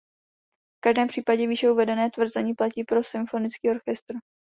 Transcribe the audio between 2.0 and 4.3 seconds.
tvrzení platí pro symfonický orchestr.